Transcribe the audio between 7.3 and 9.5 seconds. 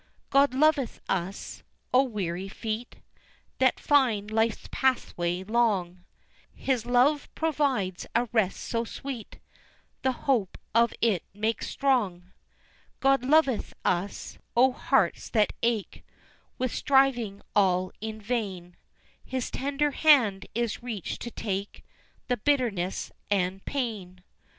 provides a rest so sweet